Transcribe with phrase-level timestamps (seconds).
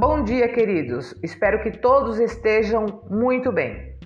[0.00, 1.14] Bom dia, queridos.
[1.22, 3.98] Espero que todos estejam muito bem.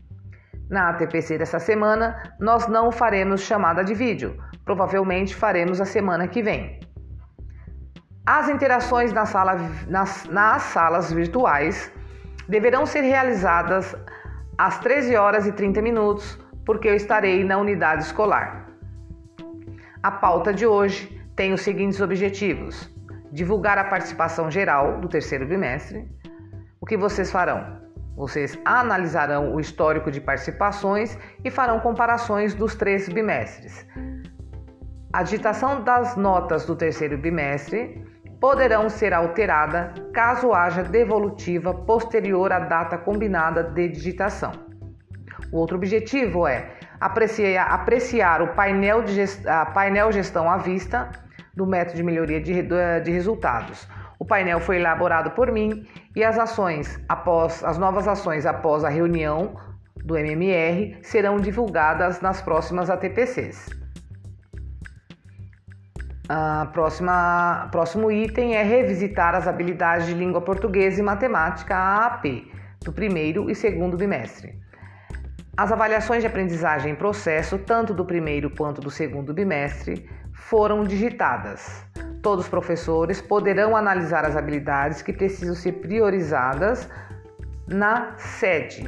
[0.69, 6.43] Na ATPC dessa semana, nós não faremos chamada de vídeo, provavelmente faremos a semana que
[6.43, 6.80] vem.
[8.27, 9.54] As interações na sala,
[9.86, 11.93] nas, nas salas virtuais
[12.49, 13.95] deverão ser realizadas
[14.58, 16.36] às 13 horas e 30 minutos,
[16.67, 18.68] porque eu estarei na unidade escolar.
[20.03, 22.93] A pauta de hoje tem os seguintes objetivos:
[23.34, 26.08] divulgar a participação geral do terceiro bimestre.
[26.80, 27.82] O que vocês farão?
[28.16, 33.84] Vocês analisarão o histórico de participações e farão comparações dos três bimestres.
[35.12, 38.06] A digitação das notas do terceiro bimestre
[38.41, 44.52] poderão ser alterada caso haja devolutiva posterior à data combinada de digitação.
[45.50, 51.10] O outro objetivo é apreciar, apreciar o painel, de gest, painel gestão à vista
[51.56, 53.89] do método de melhoria de, de resultados.
[54.19, 58.88] O painel foi elaborado por mim e as ações após as novas ações após a
[58.88, 59.56] reunião
[60.05, 63.69] do MMR serão divulgadas nas próximas ATPCs.
[66.28, 72.50] A próxima, próximo item é revisitar as habilidades de língua portuguesa e matemática AAP
[72.82, 74.58] do primeiro e segundo bimestre.
[75.56, 81.84] As avaliações de aprendizagem em processo, tanto do primeiro quanto do segundo bimestre, foram digitadas.
[82.22, 86.88] Todos os professores poderão analisar as habilidades que precisam ser priorizadas
[87.66, 88.84] na sede.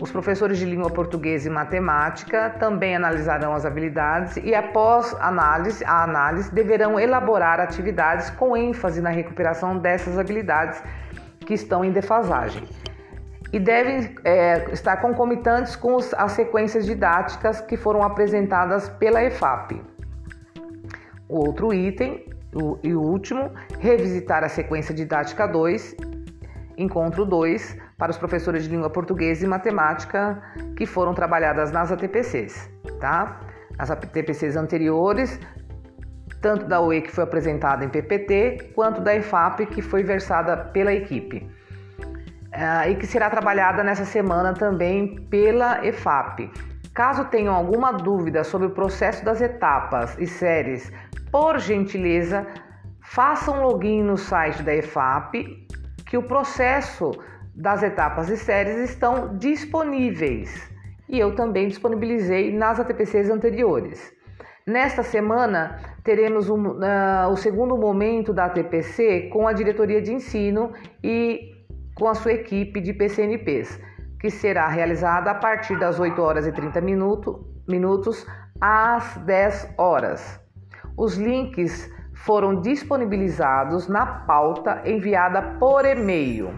[0.00, 6.04] Os professores de língua portuguesa e matemática também analisarão as habilidades e, após análise, a
[6.04, 10.80] análise, deverão elaborar atividades com ênfase na recuperação dessas habilidades
[11.40, 12.62] que estão em defasagem
[13.52, 19.80] e devem é, estar concomitantes com as sequências didáticas que foram apresentadas pela EFAP.
[21.28, 25.96] O outro item, o, e o último, revisitar a sequência didática 2,
[26.76, 30.40] encontro 2, para os professores de língua portuguesa e matemática
[30.76, 33.40] que foram trabalhadas nas ATPCs, tá?
[33.76, 35.38] As ATPCs anteriores,
[36.40, 40.92] tanto da UE que foi apresentada em PPT, quanto da EFAP que foi versada pela
[40.92, 41.50] equipe
[42.54, 46.50] uh, e que será trabalhada nessa semana também pela EFAP.
[46.98, 50.92] Caso tenham alguma dúvida sobre o processo das etapas e séries,
[51.30, 52.44] por gentileza,
[53.00, 55.64] façam login no site da EFAP,
[56.04, 57.12] que o processo
[57.54, 60.68] das etapas e séries estão disponíveis.
[61.08, 64.12] E eu também disponibilizei nas ATPCs anteriores.
[64.66, 70.72] Nesta semana, teremos um, uh, o segundo momento da ATPC com a diretoria de ensino
[71.00, 71.54] e
[71.94, 73.78] com a sua equipe de PCNPs,
[74.18, 78.26] que será realizada a partir das 8 horas e 30 minuto, minutos
[78.60, 80.40] às 10 horas.
[80.96, 86.52] Os links foram disponibilizados na pauta enviada por e-mail.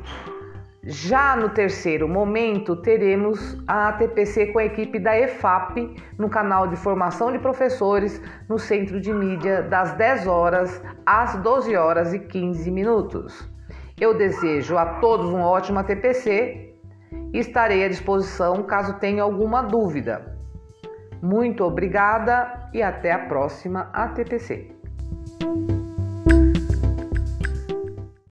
[0.82, 6.76] Já no terceiro momento, teremos a ATPC com a equipe da EFAP no canal de
[6.76, 12.70] formação de professores no Centro de Mídia das 10 horas às 12 horas e 15
[12.70, 13.46] minutos.
[14.00, 16.69] Eu desejo a todos um ótimo TPC e
[17.32, 20.36] estarei à disposição caso tenha alguma dúvida.
[21.22, 24.72] Muito obrigada e até a próxima ATPC.